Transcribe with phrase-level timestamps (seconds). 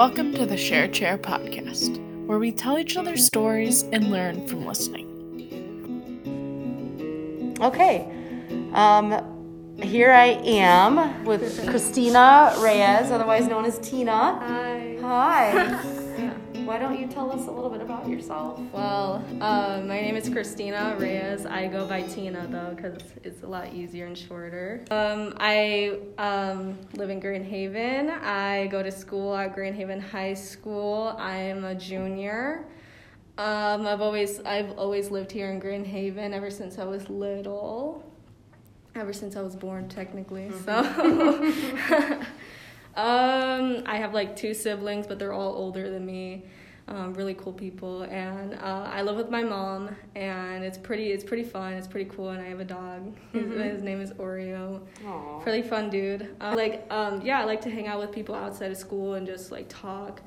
[0.00, 4.64] Welcome to the Share Chair podcast, where we tell each other stories and learn from
[4.64, 5.06] listening.
[7.60, 8.10] Okay.
[8.72, 14.38] Um, here I am with Christina Reyes, otherwise known as Tina.
[14.40, 14.96] Hi.
[15.02, 15.96] Hi.
[16.70, 18.60] Why don't you tell us a little bit about yourself?
[18.72, 21.44] Well, uh, my name is Christina Reyes.
[21.44, 24.84] I go by Tina though, because it's a lot easier and shorter.
[24.88, 28.10] Um, I um, live in Grand Haven.
[28.10, 31.16] I go to school at Grand Haven High School.
[31.18, 32.64] I am a junior.
[33.36, 38.08] Um, I've always I've always lived here in Grand Haven ever since I was little.
[38.94, 40.52] Ever since I was born, technically.
[40.64, 40.72] So.
[42.94, 46.44] um, I have like two siblings, but they're all older than me
[46.90, 51.24] um, really cool people, and uh, I live with my mom, and it's pretty it's
[51.24, 51.72] pretty fun.
[51.74, 53.14] It's pretty cool, and I have a dog.
[53.32, 53.60] His, Mm-hmm.
[53.60, 54.80] his name is Oreo.
[55.06, 55.42] Aw.
[55.44, 56.34] Really fun dude.
[56.40, 59.26] Uh, like um, yeah, I like to hang out with people outside of school and
[59.26, 60.20] just like talk.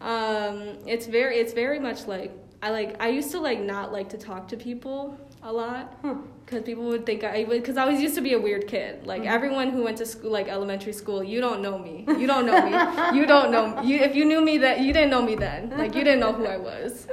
[0.00, 4.08] Um, it's very it's very much like I like I used to like not like
[4.10, 6.02] to talk to people a lot
[6.44, 9.06] because people would think I would because I was used to be a weird kid.
[9.06, 9.30] Like mm-hmm.
[9.30, 12.04] everyone who went to school, like elementary school, you don't know me.
[12.08, 13.18] You don't know me.
[13.18, 13.98] you don't know you.
[13.98, 15.70] If you knew me that you didn't know me then.
[15.70, 17.06] Like you didn't know who I was.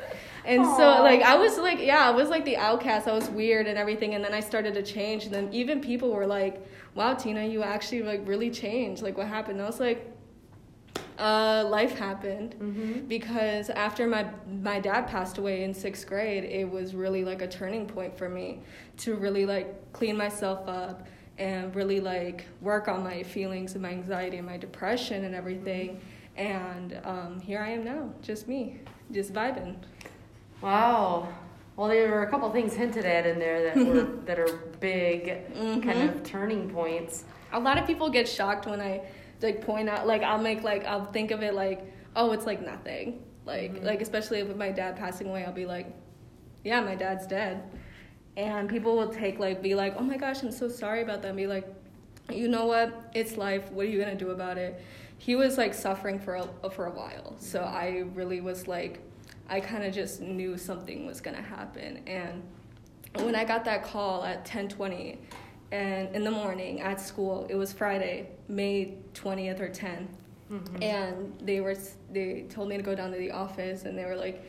[0.45, 3.08] And so like I was like yeah I was like the outcast.
[3.08, 4.16] I was weird and everything.
[4.16, 5.26] And then I started to change.
[5.26, 9.04] And then even people were like, "Wow, Tina, you actually like really changed.
[9.04, 10.12] Like what happened?" And I was like,
[11.19, 13.08] uh, life happened Mm-hmm.
[13.08, 14.25] because after my
[14.61, 18.30] my dad passed away in sixth grade, it was really like a turning point for
[18.30, 18.59] me
[18.97, 23.89] to really like clean myself up and really like work on my feelings and my
[23.89, 26.00] anxiety and my depression and everything.
[26.38, 28.80] And um, here I am now, just me,
[29.11, 29.75] just vibing.
[30.61, 31.27] Wow.
[31.75, 35.42] Well, there were a couple things hinted at in there that were that are big
[35.81, 37.25] kind of turning points.
[37.52, 39.02] A lot of people get shocked when I
[39.44, 42.66] like point out like I'll make like I'll think of it like oh it's like
[42.66, 43.23] nothing.
[43.45, 43.86] Like mm-hmm.
[43.86, 45.94] like especially with my dad passing away I'll be like
[46.63, 47.64] yeah my dad's dead.
[48.36, 51.30] And people will take like be like oh my gosh I'm so sorry about that.
[51.30, 51.67] And be like
[52.32, 53.11] you know what?
[53.14, 53.70] It's life.
[53.71, 54.82] What are you gonna do about it?
[55.17, 57.36] He was like suffering for a for a while.
[57.39, 57.76] So mm-hmm.
[57.76, 59.02] I really was like
[59.49, 62.02] I kind of just knew something was gonna happen.
[62.08, 62.42] And
[63.15, 65.17] when I got that call at 10:20
[65.73, 70.06] and in the morning at school, it was Friday, May 20th or 10th.
[70.52, 70.84] Mm-hmm.
[70.84, 71.76] And they were
[72.11, 74.45] they told me to go down to the office and they were like,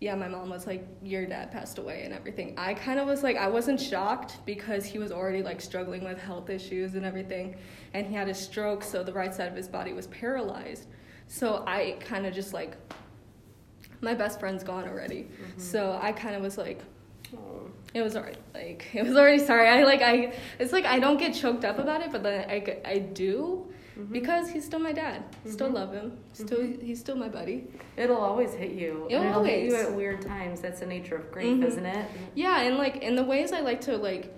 [0.00, 3.22] "Yeah, my mom was like, your dad passed away and everything." I kind of was
[3.22, 7.56] like I wasn't shocked because he was already like struggling with health issues and everything
[7.94, 10.88] and he had a stroke so the right side of his body was paralyzed.
[11.26, 12.76] So I kind of just like
[14.02, 15.22] my best friend's gone already.
[15.22, 15.58] Mm-hmm.
[15.58, 16.82] So I kind of was like
[17.34, 17.70] Oh.
[17.94, 19.68] It was already like it was already sorry.
[19.68, 22.80] I like I it's like I don't get choked up about it, but then i,
[22.84, 23.66] I do
[23.98, 24.12] mm-hmm.
[24.12, 25.22] because he's still my dad.
[25.46, 25.76] Still mm-hmm.
[25.76, 26.10] love him.
[26.10, 26.46] Mm-hmm.
[26.46, 27.68] Still he's still my buddy.
[27.96, 29.06] It'll always hit you.
[29.10, 29.88] It'll it'll hit you always.
[29.88, 30.60] at weird times.
[30.60, 31.64] That's the nature of grief, Mhm.
[31.64, 32.10] isn't it?
[32.34, 34.34] Yeah, and like in the ways I like to like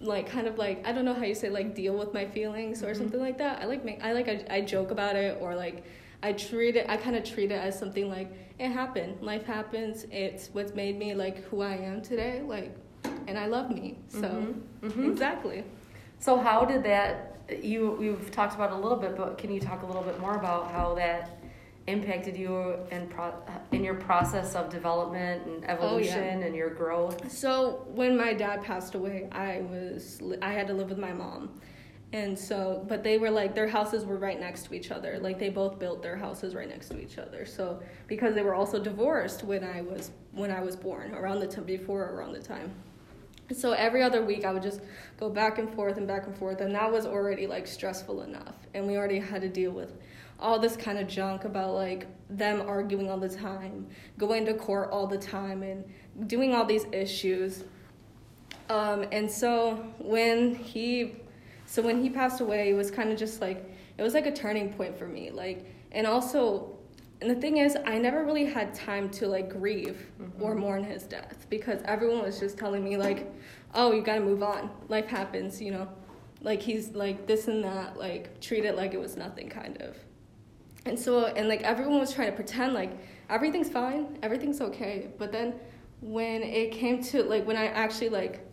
[0.00, 2.82] like kind of like I don't know how you say like deal with my feelings
[2.82, 3.60] or something like that.
[3.60, 5.84] I like make I like I, I joke about it or like
[6.22, 9.22] I treat it I kind of treat it as something like it happened.
[9.22, 10.06] Life happens.
[10.10, 12.42] It's what's made me like who I am today.
[12.46, 12.76] Like
[13.26, 13.98] and I love me.
[14.08, 15.10] So Mhm.
[15.10, 15.64] exactly.
[16.18, 17.36] So how did that?
[17.62, 20.20] You you've talked about it a little bit, but can you talk a little bit
[20.20, 21.38] more about how that
[21.86, 23.32] impacted you in pro,
[23.72, 27.32] in your process of development and evolution and your growth?
[27.32, 31.58] So when my dad passed away, I was I had to live with my mom,
[32.12, 35.18] and so but they were like their houses were right next to each other.
[35.20, 37.46] Like they both built their houses right next to each other.
[37.46, 41.46] So because they were also divorced when I was when I was born, around the
[41.46, 42.72] time before or around the time.
[43.52, 44.80] So every other week I would just
[45.18, 48.54] go back and forth and back and forth, and that was already like stressful enough.
[48.74, 49.92] And we already had to deal with
[50.40, 53.86] all this kind of junk about like them arguing all the time,
[54.18, 55.84] going to court all the time, and
[56.26, 57.64] doing all these issues.
[58.68, 61.16] Um, and so when he,
[61.70, 63.64] so when he passed away, it was kind of just like
[63.96, 65.30] it was like a turning point for me.
[65.30, 66.76] Like, and also,
[67.20, 70.42] and the thing is, I never really had time to like grieve mm-hmm.
[70.42, 73.32] or mourn his death because everyone was just telling me like,
[73.72, 74.68] oh, you gotta move on.
[74.88, 75.86] Life happens, you know.
[76.40, 77.96] Like he's like this and that.
[77.96, 79.96] Like treat it like it was nothing, kind of.
[80.86, 82.90] And so, and like everyone was trying to pretend like
[83.28, 85.10] everything's fine, everything's okay.
[85.18, 85.54] But then
[86.00, 88.49] when it came to like when I actually like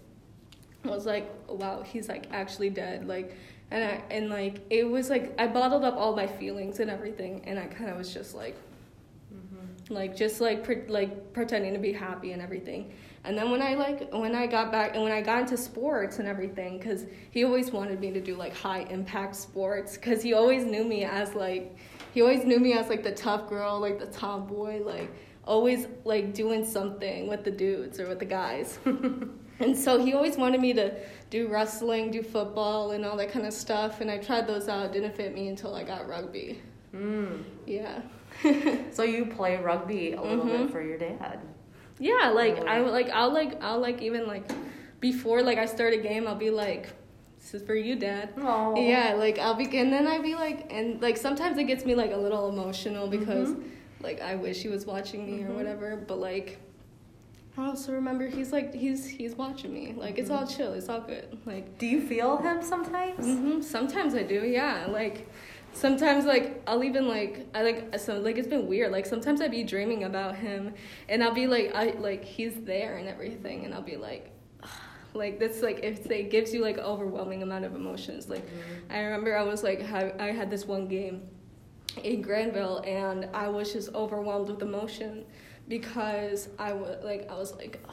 [0.88, 3.08] was like, wow, he's like actually dead.
[3.08, 3.36] Like,
[3.72, 7.44] and I and like it was like I bottled up all my feelings and everything,
[7.46, 8.56] and I kind of was just like,
[9.34, 9.94] mm-hmm.
[9.94, 12.94] like just like pre- like pretending to be happy and everything.
[13.24, 16.20] And then when I like when I got back and when I got into sports
[16.20, 20.34] and everything, because he always wanted me to do like high impact sports, because he
[20.34, 21.76] always knew me as like
[22.14, 25.12] he always knew me as like the tough girl, like the tomboy, like
[25.44, 28.80] always like doing something with the dudes or with the guys.
[29.60, 30.96] and so he always wanted me to
[31.30, 34.02] do wrestling, do football, and all that kind of stuff.
[34.02, 34.86] And I tried those out.
[34.88, 36.62] It didn't fit me until I got rugby.
[36.96, 37.44] Mm.
[37.66, 38.02] Yeah.
[38.92, 40.58] so you play rugby a little Mhm.
[40.64, 41.40] bit for your dad.
[42.00, 42.60] Yeah, like?
[42.68, 44.50] I like I'll like I'll like even like
[45.00, 46.90] before like I start a game, I'll be like,
[47.40, 48.76] "This is for you, Dad." Oh.
[48.80, 51.96] Yeah, like I'll be and then I'd be like, and like sometimes it gets me
[51.96, 53.64] like a little emotional because Mhm.
[54.02, 55.56] like I wish he was watching me or Mhm.
[55.56, 56.60] whatever, but like
[57.58, 59.94] I also remember he's like he's he's watching me.
[59.98, 60.58] Like it's all Mm-hmm.
[60.58, 61.38] chill, it's all good.
[61.46, 63.26] Like Do you feel him sometimes?
[63.26, 64.86] hmm Sometimes I do, yeah.
[64.88, 65.28] Like
[65.74, 68.92] sometimes like I'll even like I like so like it's been weird.
[68.92, 70.74] Like sometimes I'd be dreaming about him
[71.10, 74.32] and I'll be like I like he's there and everything and I'll be like
[75.14, 78.30] like this like if it gives you like overwhelming amount of emotions.
[78.30, 78.48] Like
[78.92, 81.24] I remember I was like ha- I had this one game
[82.04, 85.26] in Granville and I was just overwhelmed with emotion
[85.68, 87.84] because I was like I was like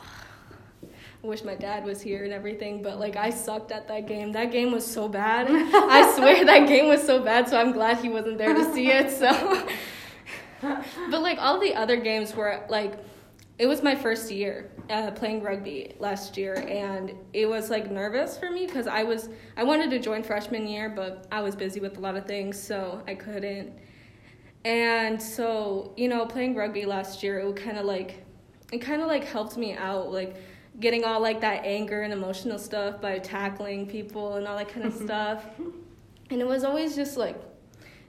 [1.23, 4.33] I wish my dad was here and everything, but like I sucked at that game.
[4.33, 5.47] That game was so bad.
[5.51, 8.91] I swear that game was so bad, so I'm glad he wasn't there to see
[8.91, 9.11] it.
[9.11, 9.67] So
[11.11, 12.99] But like all the other games were like
[13.59, 18.37] it was my first year uh, playing rugby last year and it was like nervous
[18.37, 21.79] for me because i was i wanted to join freshman year but i was busy
[21.81, 23.73] with a lot of things so i couldn't
[24.65, 28.25] and so you know playing rugby last year it kind of like
[28.73, 30.37] it kind of like helped me out like
[30.81, 34.87] getting all like that anger and emotional stuff by tackling people and all that kind
[34.87, 35.47] of stuff.
[36.31, 37.41] And it was always just like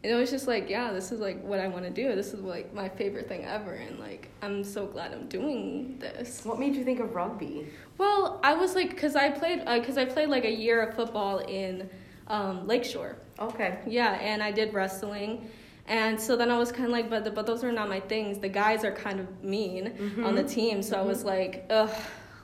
[0.04, 2.16] and it was just like yeah this is like what i want to do.
[2.16, 6.44] This is like my favorite thing ever and like i'm so glad i'm doing this.
[6.44, 7.68] What made you think of rugby?
[7.98, 11.40] well i was like because i played because i played like a year of football
[11.40, 11.90] in
[12.28, 13.18] um, lakeshore.
[13.38, 13.80] Okay.
[13.86, 15.50] yeah and i did wrestling
[15.88, 18.00] and so then i was kind of like but the, but those are not my
[18.00, 18.40] things.
[18.40, 19.94] The guys are kind of mean
[20.24, 20.50] on the Mhm.
[20.50, 20.82] team.
[20.84, 21.92] So i was like ugh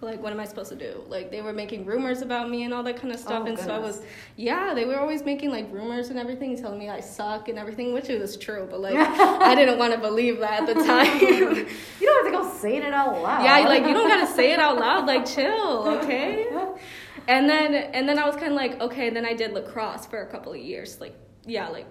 [0.03, 1.03] like what am i supposed to do?
[1.07, 3.43] Like they were making rumors about me and all that kind of stuff.
[3.45, 4.01] Oh, and so i was
[4.35, 7.93] yeah they were always making like rumors and everything telling me i suck and everything
[7.93, 8.95] which was true but like
[9.51, 11.19] i didn't want to believe that at the time.
[12.01, 13.43] You don't have to go saying it out loud.
[13.43, 15.05] yeah like you don't gotta say it out loud.
[15.05, 16.47] Like chill okay?
[17.27, 20.19] And then and then i was kind of like okay then i did lacrosse for
[20.23, 21.15] a couple of years like
[21.45, 21.85] yeah like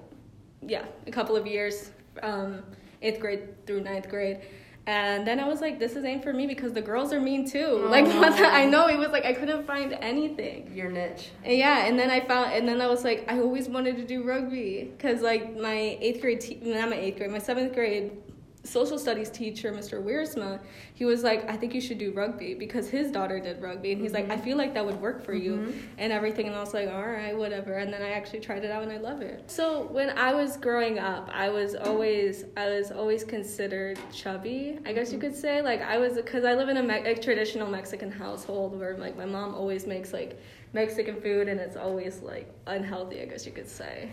[0.67, 1.91] yeah a couple of years
[2.23, 2.63] um
[3.03, 4.41] eighth grade through ninth grade
[4.87, 7.49] and then i was like this is ain't for me because the girls are mean
[7.49, 8.45] too like Oh.
[8.45, 11.31] i know it was like i couldn't find anything Your niche.
[11.45, 14.05] and yeah, and then I found, and then I was like, I always wanted to
[14.05, 18.13] do rugby because like my eighth grade, te- not my eighth grade, my seventh grade
[18.63, 20.03] social studies teacher, Mr.
[20.03, 20.61] Wiersma,
[20.95, 24.01] he was like, I think you should do rugby because his daughter did rugby, and
[24.01, 25.83] he's like, I feel like that would work for you Mhm.
[25.99, 28.71] and everything, and I was like, all right, whatever, and then I actually tried it
[28.71, 29.51] out and I love it.
[29.51, 34.93] So when I was growing up, I was always, I was always considered chubby, I
[34.93, 37.69] guess you could say, like I was, because I live in a, me- a traditional
[37.71, 40.39] Mexican household where like my mom always makes like
[40.73, 44.11] Mexican food and it's always like unhealthy, I guess you could say.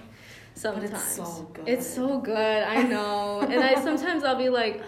[0.58, 1.68] Sometimes so good.
[1.68, 3.42] It's so good, I know.
[3.42, 4.82] and I sometimes I'll be like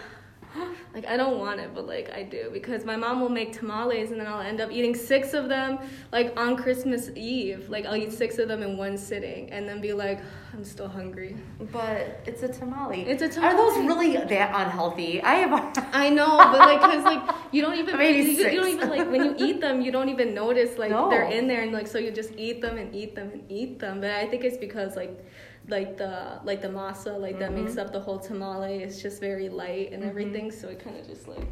[0.94, 4.10] like I don't want it, but like I do because my mom will make tamales
[4.10, 5.78] and then I'll end up eating six of them
[6.12, 7.68] like on Christmas Eve.
[7.68, 10.20] Like I'll eat six of them in one sitting and then be like
[10.52, 11.36] I'm still hungry.
[11.70, 13.02] But it's a tamale.
[13.02, 13.54] It's a tamale.
[13.54, 15.22] Are those really that unhealthy?
[15.22, 15.88] I have.
[15.92, 17.22] I know, but like, cause like
[17.52, 20.08] you don't even Maybe you, you don't even like when you eat them, you don't
[20.08, 21.08] even notice like No.
[21.08, 23.78] they're in there, and like so you just eat them and eat them and eat
[23.78, 24.00] them.
[24.00, 25.24] But I think it's because like
[25.70, 27.78] like the like the masa like that makes Mhm.
[27.78, 30.08] up the whole tamale it's just very light and Mhm.
[30.08, 31.46] everything, so it kind of just like.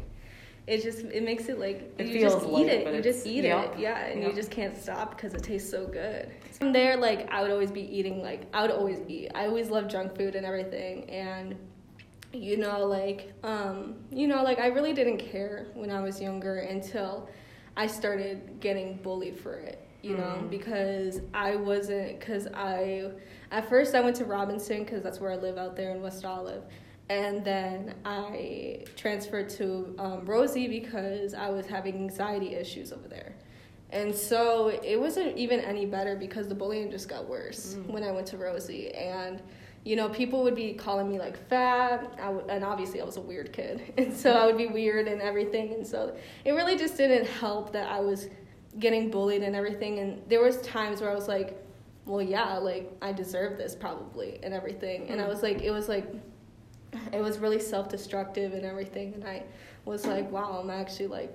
[0.67, 2.93] It just it makes it like It you just light, eat it.
[2.93, 4.29] You just eat yep, it, yeah, and yep.
[4.29, 6.29] you just can't stop because it tastes so good.
[6.59, 9.31] From there, like I would always be eating like I would always eat.
[9.33, 11.55] I always loved junk food and everything, and
[12.31, 16.57] you know like um you know like i really didn't care when i was younger
[16.59, 17.27] until
[17.75, 20.49] i started getting bullied for it you know Mm.
[20.49, 23.11] because i wasn't because i
[23.51, 26.23] at first i went to robinson because that's where i live out there in west
[26.25, 26.63] olive.
[27.09, 33.33] And then i transferred to um, rosie because i was having anxiety issues over there.
[33.91, 37.87] And so it wasn't even any better because the bullying just got worse Mm.
[37.93, 38.91] when i went to rosie.
[38.93, 39.41] And
[39.85, 43.21] you know, people would be calling me like fat, I and obviously I was a
[43.21, 46.97] weird kid, and so I would be weird and everything, and so it really just
[46.97, 48.27] didn't help that I was
[48.79, 51.57] getting bullied and everything, and there was times where I was like,
[52.05, 55.29] well, yeah, like I deserve this probably and everything, and I mm.
[55.29, 56.07] was like, it was like,
[57.13, 59.43] it was really self-destructive and everything, and I
[59.85, 61.33] was like, wow, I'm actually like,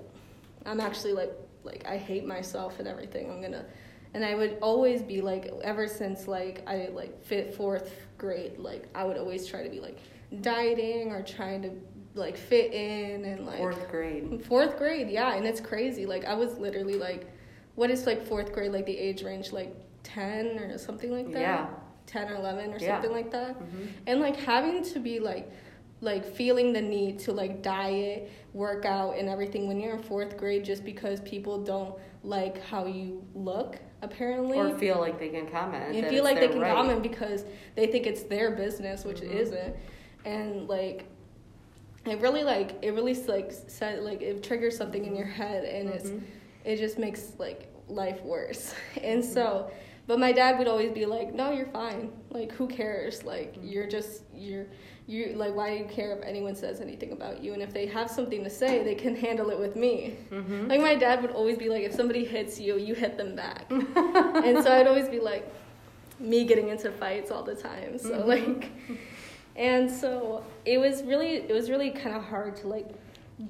[0.66, 1.32] I'm actually like,
[1.62, 3.30] like I hate myself and everything.
[3.30, 3.64] I'm gonna
[4.12, 8.86] and I would always be like ever since like I like fit fourth grade like
[8.94, 9.98] I would always try to be like
[10.40, 11.70] dieting or trying to
[12.14, 14.44] like fit in and like fourth grade.
[14.46, 16.06] Fourth grade, yeah, and it's crazy.
[16.06, 17.28] Like I was literally like,
[17.74, 21.40] what is like fourth grade like the age range like ten or something like that?
[21.40, 21.66] Yeah.
[22.06, 22.94] Ten or eleven or Yeah.
[22.94, 23.58] something like that.
[23.58, 23.88] Mhm.
[24.06, 25.50] And like having to be like
[26.00, 30.36] like feeling the need to like diet, work out and everything when you're in fourth
[30.36, 34.58] grade just because people don't like how you look apparently.
[34.58, 35.94] Or feel like they can comment.
[35.94, 36.74] You feel like they can right.
[36.74, 39.30] comment because they think it's their business, which Mhm.
[39.30, 39.76] it isn't.
[40.26, 41.06] And like,
[42.04, 45.88] it really like it really like said like it triggers something in your head, and
[45.88, 46.20] it's Mhm.
[46.64, 48.75] It just makes like life worse.
[49.02, 49.71] And so,
[50.06, 52.12] but my dad would always be like, "No, you're fine.
[52.30, 53.25] Like, who cares?
[53.25, 54.66] Like, you're just you're."
[55.06, 57.52] You like why do you care if anyone says anything about you?
[57.52, 60.16] And if they have something to say, they can handle it with me.
[60.30, 60.66] Mhm.
[60.71, 63.66] Like my dad would always be like, if somebody hits you, you hit them back.
[63.71, 65.47] and so I'd always be like,
[66.18, 67.99] me getting into fights all the time.
[67.99, 68.26] So Mhm.
[68.26, 68.71] like,
[69.56, 72.88] and so it was really, it was really kind of hard to like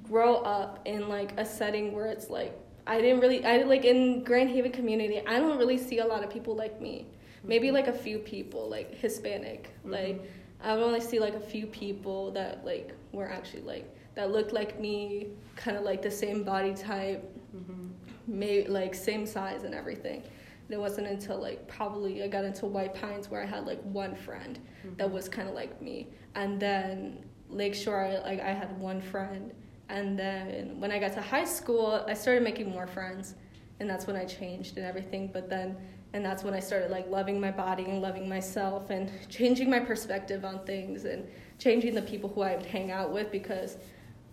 [0.03, 4.25] grow up in like a setting where it's like I didn't really, I like in
[4.25, 7.07] Grand Haven community, I don't really see a lot of people like me.
[7.43, 7.77] Maybe mm-hmm.
[7.77, 9.93] like a few people, like Hispanic, mm-hmm.
[9.93, 10.31] like.
[10.63, 14.53] I would only see like a few people that like were actually like that looked
[14.55, 17.23] like me, kind of like the same body type,
[17.55, 17.91] Mhm.
[18.27, 20.23] maybe like same size and everything.
[20.23, 23.83] And it wasn't until like probably I got into White Pines where I had like
[23.83, 24.59] one friend
[24.97, 25.15] that mm-hmm.
[25.15, 29.53] was kind of like me, and then Lakeshore I, like I had one friend,
[29.95, 33.35] and then when I got to high school I started making more friends,
[33.81, 35.31] and that's when I changed and everything.
[35.33, 35.77] But then
[36.15, 39.81] and that's when I started like loving my body and loving myself and changing my
[39.81, 41.27] perspective on things and
[41.59, 43.77] changing the people who I would hang out with because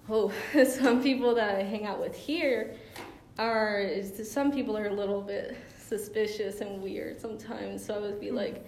[0.07, 0.31] oh
[0.65, 2.75] some people that I hang out with here
[3.39, 3.87] are
[4.23, 8.35] some people are a little bit suspicious and weird sometimes so I would be hmm.
[8.35, 8.65] like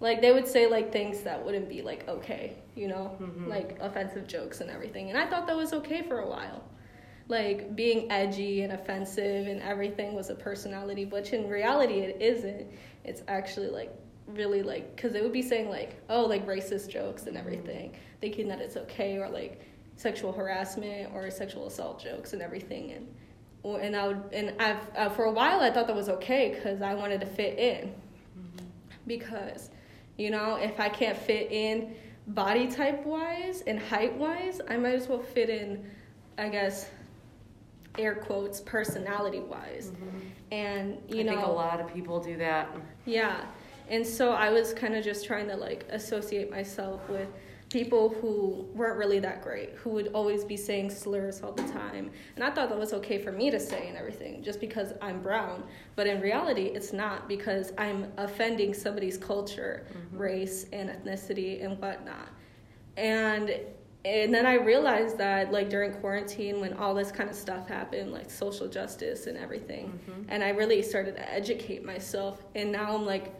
[0.00, 3.16] like they would say like things that wouldn't be like okay you know?
[3.20, 3.48] Mhm.
[3.48, 5.08] like offensive jokes and everything.
[5.08, 6.62] And I thought that was okay for a while.
[7.28, 12.66] Like being edgy and offensive and everything was a personality which in reality it isn't.
[13.04, 13.92] It's actually like
[14.28, 18.48] really like because they would be saying like oh like racist jokes and everything thinking
[18.48, 19.60] that it's okay or like
[19.96, 22.92] sexual harassment or sexual assault jokes and everything.
[22.92, 23.08] And
[23.82, 26.82] and I would and I've uh, for a while I thought that was okay because
[26.82, 27.94] I wanted to fit in.
[29.06, 29.70] Because
[30.16, 31.94] you know if I can't fit in
[32.28, 35.84] body type wise and height wise I might as well fit in
[36.38, 36.90] I guess
[37.98, 40.18] air quotes personality wise mm-hmm.
[40.52, 42.68] and you I know I think a lot of people do that.
[43.04, 43.46] yeah.
[43.88, 47.28] And so I was kind of just trying to like associate myself with
[47.70, 52.10] people who weren't really that great, who would always be saying slurs all the time.
[52.36, 55.20] And I thought that was okay for me to say and everything, just because I'm
[55.20, 55.64] brown.
[55.96, 60.16] But in reality, it's not because I'm offending somebody's culture, mm-hmm.
[60.16, 62.28] race, and ethnicity and whatnot.
[62.96, 63.58] And
[64.04, 68.12] and then I realized that like during quarantine when all this kind of stuff happened,
[68.12, 70.22] like social justice and everything, mm-hmm.
[70.28, 73.34] and I really started to educate myself and now I'm like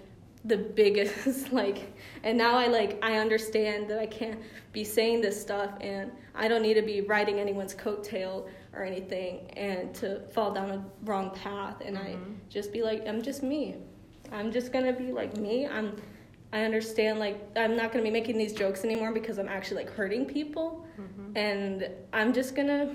[0.47, 4.41] the biggest like and now I like I understand that I can't
[4.73, 9.51] be saying this stuff and I don't need to be riding anyone's coattail or anything
[9.57, 12.33] and to fall down a wrong path and I mm-hmm.
[12.49, 13.77] just be like I'm just me.
[14.33, 15.67] I'm just gonna be like me.
[15.67, 15.97] I'm
[16.53, 19.91] I understand like I'm not gonna be making these jokes anymore because I'm actually like
[19.93, 21.37] hurting people mm-hmm.
[21.37, 22.95] and I'm just gonna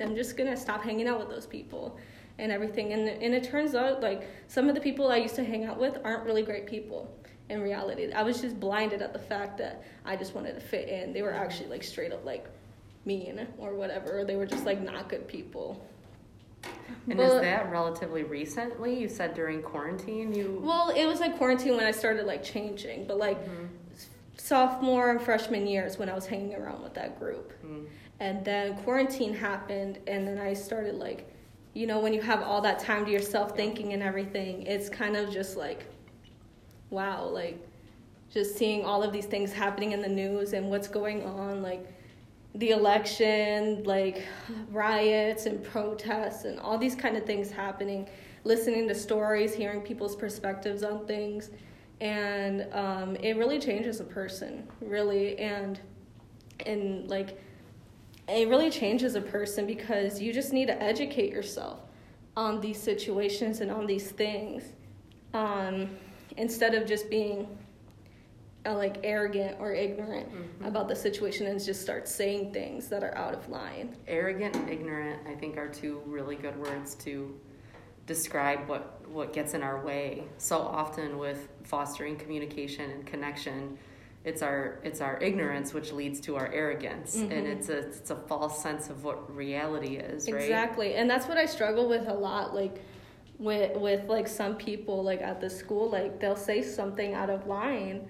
[0.00, 1.98] I'm just gonna stop hanging out with those people
[2.38, 5.44] and everything and and it turns out like some of the people I used to
[5.44, 7.12] hang out with aren't really great people
[7.50, 8.12] in reality.
[8.12, 11.12] I was just blinded at the fact that I just wanted to fit in.
[11.12, 12.46] They were actually like straight up like
[13.04, 14.20] mean or whatever.
[14.20, 15.84] Or they were just like not good people.
[17.08, 18.98] And is that relatively recently?
[18.98, 23.06] You said during quarantine you Well, it was like quarantine when I started like changing,
[23.06, 23.38] but like
[24.36, 27.52] sophomore and freshman years when I was hanging around with that group.
[27.64, 27.86] Mm.
[28.20, 31.32] And then quarantine happened, and then I started like,
[31.78, 35.16] you know, when you have all that time to yourself thinking and everything, it's kind
[35.16, 35.86] of just like,
[36.90, 37.56] wow, like
[38.32, 41.86] just seeing all of these things happening in the news and what's going on, like
[42.56, 44.24] the election, like
[44.72, 48.08] riots and protests and all these kind of things happening,
[48.42, 51.50] listening to stories, hearing people's perspectives on things.
[52.00, 55.38] And um, it really changes a person, really.
[55.38, 55.78] And,
[56.66, 57.38] and like,
[58.28, 61.80] it really changes a person because you just need to educate yourself
[62.36, 64.62] on these situations and on these things
[65.34, 65.88] um,
[66.36, 67.48] instead of just being
[68.66, 70.28] uh, like arrogant or ignorant
[70.64, 73.96] about the situation and just start saying things that are out of line.
[74.06, 77.38] arrogant and ignorant, I think are two really good words to
[78.06, 83.78] describe what what gets in our way so often with fostering communication and connection
[84.24, 87.16] it's our it's our ignorance which leads to our arrogance.
[87.16, 87.32] Mm-hmm.
[87.32, 90.42] and it's a it's a false sense of what reality is right?
[90.42, 90.94] Exactly.
[90.94, 92.82] And that's what i struggle with a lot like
[93.38, 97.46] with with like some people like at the school like they'll say something out of
[97.46, 98.08] line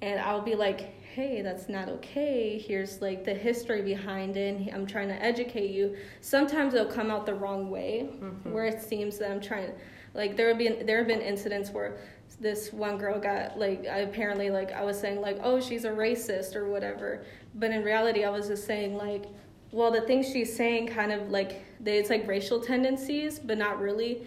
[0.00, 2.58] and i'll be like hey that's not okay.
[2.58, 4.72] Here's like the history behind it.
[4.72, 5.94] I'm trying to educate you.
[6.22, 8.50] Sometimes it'll come out the wrong way mm-hmm.
[8.50, 9.72] where it seems that i'm trying
[10.14, 11.98] like there have been there have been incidents where
[12.42, 15.90] this one girl got like I apparently like I was saying like oh she's a
[15.90, 19.24] racist or whatever, but in reality I was just saying like
[19.70, 23.80] well the things she's saying kind of like they, it's like racial tendencies but not
[23.80, 24.26] really,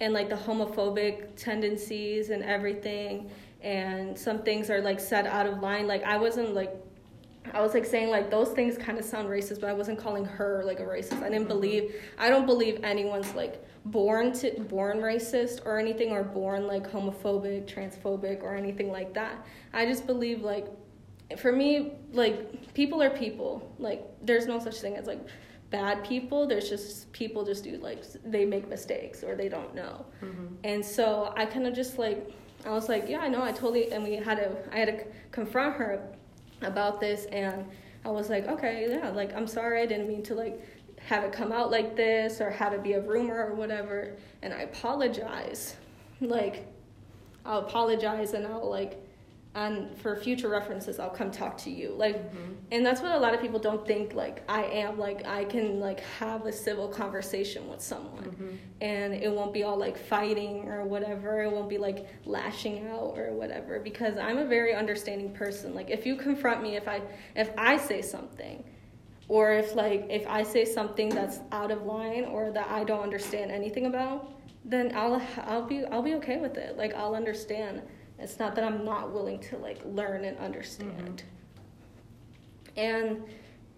[0.00, 3.30] and like the homophobic tendencies and everything,
[3.62, 5.88] and some things are like set out of line.
[5.88, 6.72] Like I wasn't like
[7.52, 10.24] I was like saying like those things kind of sound racist, but I wasn't calling
[10.24, 11.22] her like a racist.
[11.22, 11.48] I didn't mm-hmm.
[11.48, 16.90] believe I don't believe anyone's like born to born racist or anything or born like
[16.90, 19.46] homophobic, transphobic or anything like that.
[19.72, 20.66] I just believe like
[21.38, 23.74] for me like people are people.
[23.78, 25.20] Like there's no such thing as like
[25.70, 26.46] bad people.
[26.46, 30.06] There's just people just do like they make mistakes or they don't know.
[30.22, 30.46] Mm-hmm.
[30.64, 32.32] And so I kind of just like
[32.64, 35.04] I was like, yeah, I know, I totally and we had to I had to
[35.30, 36.12] confront her
[36.62, 37.66] about this and
[38.04, 40.60] I was like, okay, yeah, like I'm sorry, I didn't mean to like
[40.98, 44.16] have it come out like this or have it be a rumor or whatever.
[44.42, 45.76] And i apologize.
[46.20, 46.66] Like
[47.46, 49.00] i'll apologize and i'll like
[49.56, 51.94] and for future references i'll come talk to you.
[51.96, 52.52] Like mm-hmm.
[52.70, 55.80] and that's what a lot of people don't think like i am like i can
[55.80, 58.24] like have a civil conversation with someone.
[58.24, 58.56] Mm-hmm.
[58.82, 61.42] and it won't be all like fighting or whatever.
[61.42, 63.80] It won't be like lashing out or whatever.
[63.80, 65.74] Because i'm a very understanding person.
[65.74, 67.00] Like if you confront me if i
[67.34, 68.62] if i say something
[69.28, 73.02] or if like if i say something that's out of line or that i don't
[73.02, 74.30] understand anything about
[74.64, 76.76] then i'll i'll be i'll be okay with it.
[76.76, 77.82] Like i'll understand
[78.18, 81.22] it's not that i'm not willing to like learn and understand
[82.76, 82.80] mm-hmm.
[82.80, 83.22] and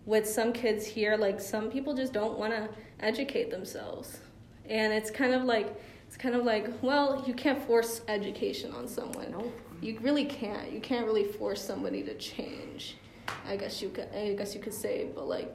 [0.07, 2.69] with some kids here like some people just don't want to
[3.01, 4.21] educate themselves
[4.69, 8.89] and it's kind of like it's kind of like well you can't force education on
[8.89, 9.53] someone nope.
[9.81, 12.97] you really can't you can't really force somebody to change
[13.47, 15.55] I guess you could I guess you could say, but like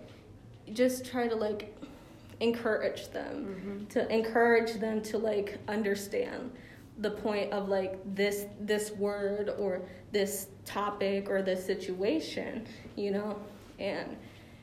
[0.73, 1.75] just try to like
[2.39, 3.85] encourage them mm-hmm.
[3.85, 6.51] to encourage them to like understand
[6.99, 13.39] the point of like this this word or this topic or this situation, you know?
[13.79, 14.17] And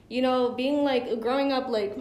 [0.09, 1.99] you know, being like growing up like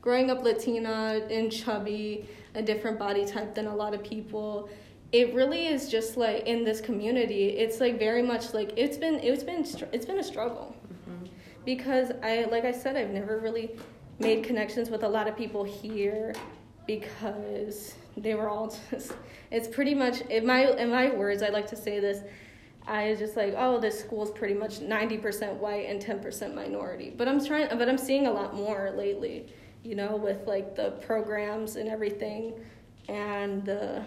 [0.00, 4.68] growing up Latina and chubby, a different body type than a lot of people
[5.12, 9.14] it really is just like in this community it's like very much like it's been
[9.16, 11.26] it's been it's been a struggle mm-hmm.
[11.64, 13.70] because i like i said i've never really
[14.18, 16.34] made connections with a lot of people here
[16.86, 19.12] because they were all just
[19.50, 22.22] it's pretty much in my in my words i like to say this
[22.86, 27.28] i was just like oh this school's pretty much 90% white and 10% minority but
[27.28, 29.46] i'm trying but i'm seeing a lot more lately
[29.82, 32.54] you know with like the programs and everything
[33.08, 34.04] and the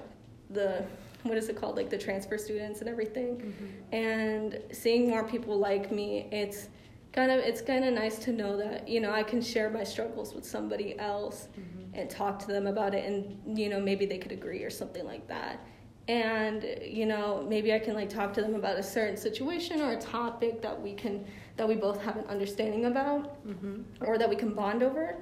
[0.50, 0.84] the
[1.24, 3.96] what is it called like the transfer students and everything mm-hmm.
[3.96, 6.70] and seeing more people like me it's
[7.14, 9.84] kind of it's kind of nice to know that you know i can share my
[9.84, 11.81] struggles with somebody else mm-hmm.
[11.94, 15.06] And talk to them about it and you know maybe they could agree or something
[15.06, 15.60] like that
[16.08, 19.92] and you know maybe i can like talk to them about a certain situation or
[19.92, 21.24] a topic that we can
[21.58, 23.82] that we both have an understanding about mm-hmm.
[24.02, 25.16] or that we can bond over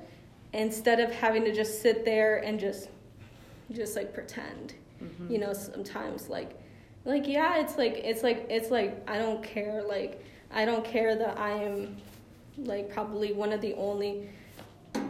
[0.54, 2.90] instead of having to just sit there and just
[3.72, 5.32] just like pretend mm-hmm.
[5.32, 6.58] you know sometimes like
[7.06, 11.16] like yeah it's like it's like it's like i don't care like i don't care
[11.16, 11.98] that i am
[12.58, 14.30] like probably one of the only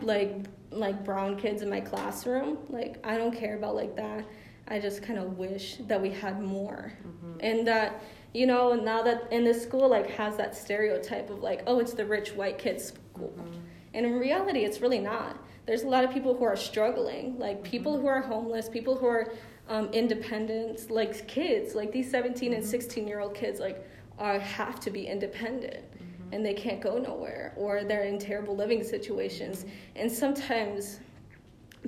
[0.01, 0.35] like
[0.71, 4.25] like brown kids in my classroom like i don't care about like that
[4.67, 7.39] i just kind of wish that we had more mm-hmm.
[7.39, 8.03] and that
[8.33, 11.93] you know now that in this school like has that stereotype of like oh it's
[11.93, 13.59] the rich white kids school mm-hmm.
[13.93, 17.63] and in reality it's really not there's a lot of people who are struggling like
[17.63, 18.03] people mm-hmm.
[18.03, 19.31] who are homeless people who are
[19.69, 22.69] um, independence, like kids, like these 17 and mm-hmm.
[22.69, 25.85] 16 year old kids, like are have to be independent.
[26.31, 29.65] And they can't go nowhere or they're in terrible living situations.
[29.95, 30.99] And sometimes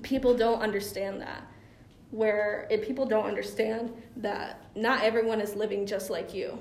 [0.02, 1.44] people don't understand that.
[2.12, 6.60] Where if people don't understand that not everyone is living just like you.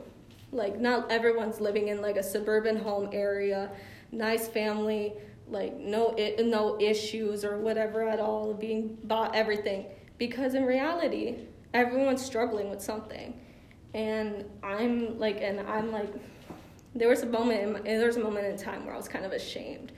[0.53, 3.71] Like not everyone's living in like a suburban home area,
[4.13, 5.15] nice family,
[5.49, 9.87] like no no issues or whatever at all, being bought everything
[10.19, 11.37] because in reality,
[11.73, 13.41] everyone's struggling with something.
[13.95, 16.13] And I'm like, and I'm like,
[16.95, 19.25] there was a moment, in, there was a moment in time where I was kind
[19.25, 19.93] of ashamed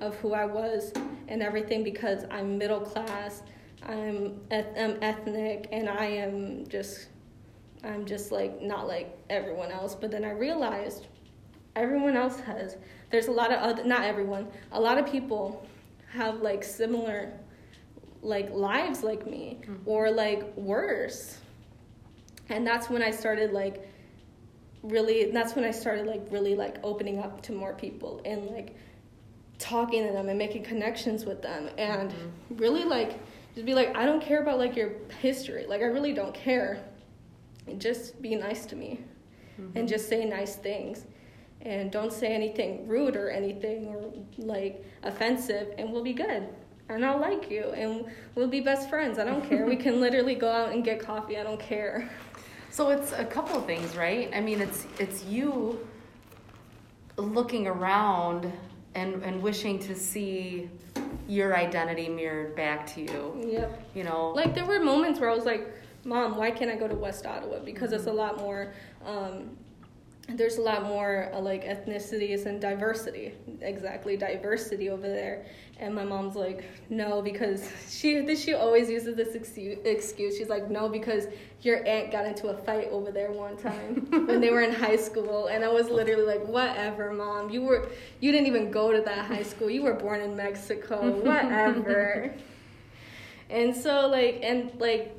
[0.00, 0.92] of who I was
[1.28, 3.42] and everything because I'm middle class.
[3.86, 7.08] I'm, I'm ethnic and I am just
[7.84, 9.94] I'm just like not like everyone else.
[9.94, 11.06] But then I realized
[11.76, 12.76] everyone else has.
[13.10, 14.48] There's a lot of other, not everyone.
[14.72, 15.66] A lot of people
[16.12, 17.32] have like similar
[18.20, 19.76] like lives like me mm-hmm.
[19.86, 21.38] or like worse.
[22.48, 23.88] And that's when I started like
[24.82, 28.76] really that's when I started like really like opening up to more people and like
[29.58, 32.56] talking to them and making connections with them and mm-hmm.
[32.56, 33.18] really like
[33.54, 35.66] just be like I don't care about like your history.
[35.66, 36.84] Like I really don't care.
[37.78, 39.00] Just be nice to me
[39.60, 39.76] mm-hmm.
[39.76, 41.04] and just say nice things
[41.62, 46.48] and don't say anything rude or anything or like offensive and we'll be good
[46.88, 49.18] and I'll like you and we'll be best friends.
[49.18, 49.66] I don't care.
[49.66, 51.36] we can literally go out and get coffee.
[51.36, 52.08] I don't care.
[52.70, 54.30] So it's a couple of things, right?
[54.34, 55.86] I mean, it's it's you
[57.16, 58.52] looking around
[58.94, 60.70] and and wishing to see
[61.28, 63.46] your identity mirrored back to you.
[63.46, 63.82] Yep.
[63.94, 65.66] You know, like there were moments where I was like,
[66.04, 67.58] "Mom, why can't I go to West Ottawa?
[67.60, 68.72] Because it's a lot more
[69.04, 69.56] um,
[70.28, 75.46] there's a lot more uh, like ethnicities and diversity exactly diversity over there.
[75.80, 80.36] And my mom's like no because she she always uses this excuse.
[80.36, 81.26] She's like no because
[81.62, 84.96] your aunt got into a fight over there one time when they were in high
[84.96, 85.46] school.
[85.46, 87.50] And i was literally like whatever mom.
[87.50, 87.88] You were
[88.20, 89.70] you didn't even go to that high school.
[89.70, 91.10] You were born in mexico.
[91.10, 92.34] Whatever.
[93.50, 95.17] And so like and like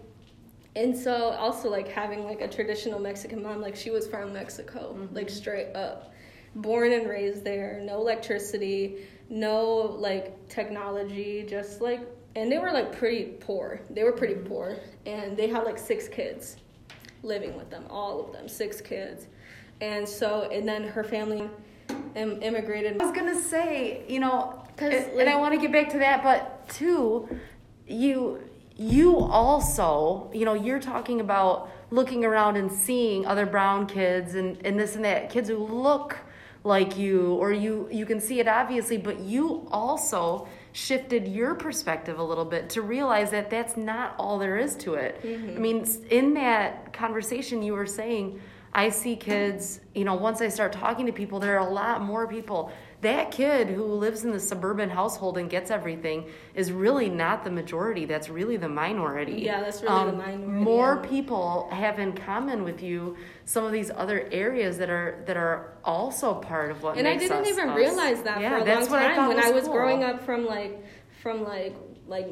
[0.79, 4.95] and so also like having like a traditional Mexican mom, like she was from Mexico,
[4.97, 5.13] mm-hmm.
[5.13, 6.13] like straight up,
[6.55, 9.65] born and raised there, no electricity, no
[9.99, 12.01] like technology, just like
[12.35, 13.81] and they were like pretty poor.
[13.89, 14.47] They were pretty mm-hmm.
[14.47, 16.55] poor, and they had like six kids
[17.23, 19.27] living with them, all of them, six kids,
[19.81, 21.49] and so and then her family
[22.15, 23.01] Im- immigrated.
[23.01, 26.23] I was gonna say, you know, like, and I want to get back to that,
[26.23, 27.27] but two,
[27.85, 28.48] you
[28.79, 34.57] you also, you know, you're talking about looking around and seeing other brown kids and,
[34.65, 36.17] and this and that, kids who look
[36.63, 42.19] like you, or you, you can see it obviously, but you also shifted your perspective
[42.19, 45.21] a little bit to realize that that's not all there is to it.
[45.23, 45.57] Mm-hmm.
[45.57, 48.39] I mean, in that conversation, you were saying,
[48.73, 52.01] I see kids, you know, once I start talking to people, there are a lot
[52.01, 57.09] more people that kid who lives in the suburban household and gets everything is really
[57.09, 58.05] not the majority.
[58.05, 59.41] That's really the minority.
[59.41, 60.47] Yeah, that's really um, the minority.
[60.47, 61.09] More yeah.
[61.09, 65.77] people have in common with you some of these other areas that are that are
[65.83, 66.97] also part of what.
[66.97, 67.77] And I didn't even us.
[67.77, 69.73] realize that yeah, for a long time I when was I was cool.
[69.73, 70.83] growing up from like
[71.21, 72.27] from like like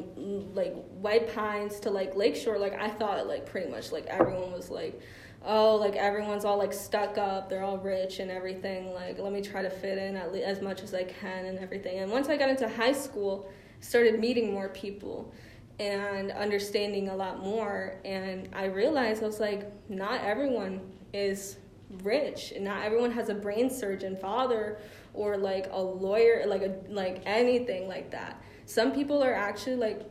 [0.52, 2.58] like White Pines to like Lakeshore.
[2.58, 5.00] Like I thought like pretty much like everyone was like
[5.44, 8.92] oh, like everyone's all like stuck up, they're all rich and everything.
[8.92, 11.58] Like, let me try to fit in at le- as much as I can and
[11.58, 11.98] everything.
[11.98, 15.32] And once I got into high school, started meeting more people
[15.78, 18.00] and understanding a lot more.
[18.04, 20.80] And I realized I was like, not everyone
[21.12, 21.58] is
[22.02, 24.78] rich, and not everyone has a brain surgeon father
[25.14, 28.42] or like a lawyer, like a like anything like that.
[28.66, 30.02] Some people are actually like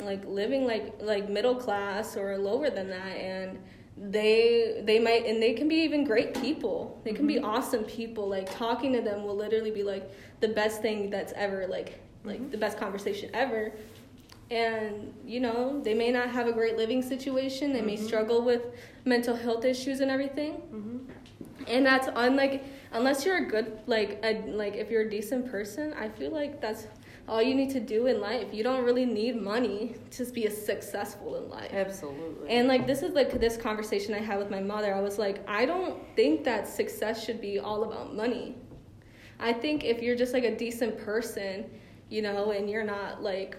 [0.00, 3.58] like living like like middle class or lower than that and
[3.96, 7.40] they they might and they can be even great people they can mm-hmm.
[7.40, 11.32] be awesome people like talking to them will literally be like the best thing that's
[11.36, 12.50] ever like like mm-hmm.
[12.50, 13.72] the best conversation ever
[14.50, 17.88] and you know they may not have a great living situation they mm-hmm.
[17.88, 18.62] may struggle with
[19.04, 20.98] mental health issues and everything mm-hmm.
[21.66, 25.92] and that's unlike unless you're a good like a, like if you're a decent person
[25.94, 26.86] i feel like that's
[27.28, 28.48] all you need to do in life.
[28.52, 31.72] You don't really need money to be successful in life.
[31.72, 32.48] Absolutely.
[32.48, 34.94] And like this is like this conversation I had with my mother.
[34.94, 38.56] I was like, I don't think that success should be all about money.
[39.38, 41.70] I think if you're just like a decent person,
[42.08, 43.56] you know, and you're not like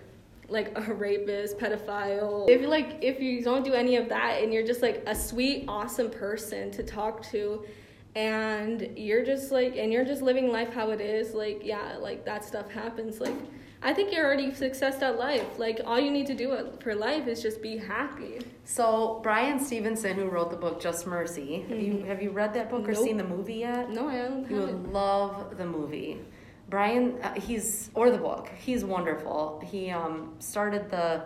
[0.50, 2.50] like a rapist, pedophile.
[2.50, 5.16] If you like if you don't do any of that and you're just like a
[5.16, 7.66] sweet, awesome person to talk to
[8.16, 12.26] and you're just like and you're just living life how it is like yeah like
[12.26, 13.20] that stuff happens.
[13.20, 13.36] Like
[13.82, 15.58] i think you're already success at life.
[15.58, 18.40] Like all you need to do for life is just be happy.
[18.66, 21.70] So bryan stevenson who wrote the book just mercy mm-hmm.
[21.70, 22.08] have you mm-hmm.
[22.08, 23.04] have you read that book or nope.
[23.04, 23.90] seen the movie yet?
[23.90, 26.20] No i haven't you would love the movie.
[26.70, 28.50] Bryan uh, he's or the book.
[28.58, 29.62] He's wonderful.
[29.66, 31.24] He um started the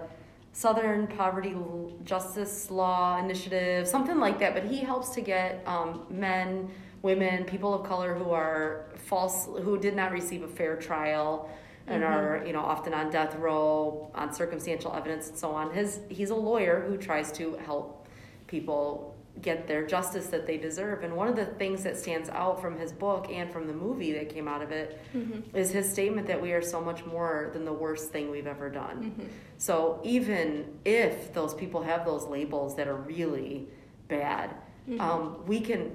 [0.57, 1.55] Southern Poverty
[2.03, 4.55] Justice Law Initiative, something like that.
[4.55, 6.71] But he helps to get um, men,
[7.03, 11.47] women, people of color who are false, who did not receive a fair trial,
[11.85, 12.11] and mm-hmm.
[12.11, 15.71] are you know often on death row on circumstantial evidence and so on.
[15.71, 18.07] His he's a lawyer who tries to help
[18.47, 21.03] people get their justice that they deserve.
[21.03, 24.11] And one of the things that stands out from his book and from the movie
[24.13, 25.55] that came out of it Mm-hmm.
[25.55, 28.69] is his statement that we are so much more than the worst thing we've ever
[28.69, 29.11] done.
[29.11, 29.27] Mm-hmm.
[29.57, 33.67] So even if those people have those labels that are really
[34.07, 34.55] bad,
[34.89, 35.01] Mm-hmm.
[35.01, 35.91] um, we can.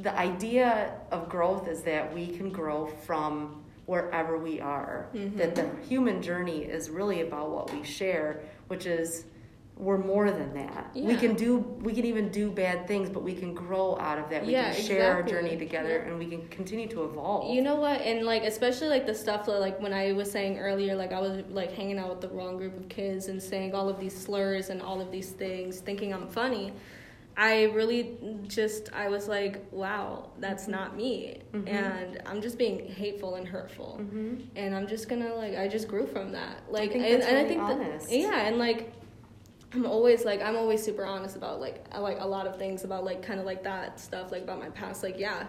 [0.00, 5.08] The idea of growth is that we can grow from wherever we are.
[5.14, 5.36] Mm-hmm.
[5.38, 9.26] That the human journey is really about what we share, which is
[9.82, 10.92] we're more than that.
[10.94, 14.30] We can do we can even do bad things, but we can grow out of
[14.30, 14.46] that.
[14.46, 16.08] We Yeah, can share our journey together Yeah.
[16.10, 17.52] and we can continue to evolve.
[17.52, 18.00] You know what?
[18.02, 21.20] And like especially like the stuff that like when I was saying earlier, like I
[21.20, 24.16] was like hanging out with the wrong group of kids and saying all of these
[24.16, 26.72] slurs and all of these things, thinking I'm funny.
[27.36, 31.66] I really just I was like, wow, that's not me, Mhm.
[31.68, 34.42] and I'm just being hateful and hurtful, Mhm.
[34.54, 36.58] and I'm just gonna like I just grew from that.
[36.68, 38.92] Like, think and, that's and I think that yeah, and like
[39.74, 43.04] I'm always like I'm always super honest about like like a lot of things about
[43.04, 45.46] like kind of like that stuff like about my past like yeah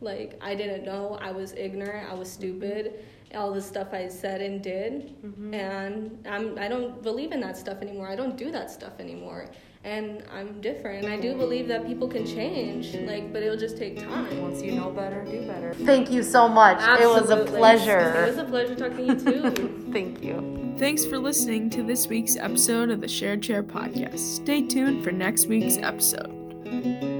[0.00, 3.04] like I didn't know I was ignorant I was stupid
[3.34, 5.54] all the stuff I said and did Mhm.
[5.54, 9.46] and I'm I don't believe in that stuff anymore I don't do that stuff anymore
[9.84, 13.78] and I'm different and I do believe that people can change like but it'll just
[13.78, 15.72] take time Once you know better, do better.
[15.74, 16.78] Thank you so much.
[17.00, 18.24] It was a pleasure.
[18.24, 20.61] it was a pleasure talking to you too Thank you.
[20.78, 24.18] Thanks for listening to this week's episode of the Shared Chair podcast.
[24.18, 27.11] Stay tuned for next week's episode.